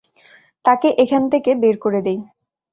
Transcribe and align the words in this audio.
তাকে 0.65 0.87
এখান 0.97 1.23
থেকে 1.29 1.51
বের 1.55 1.75
করে 1.77 1.99
দেই। 2.01 2.19